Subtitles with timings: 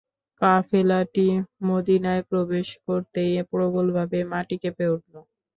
[0.41, 1.27] কাফেলাটি
[1.67, 5.13] মদীনায় প্রবেশ করতেই প্রবলভাবে মাটি কেঁপে উঠল।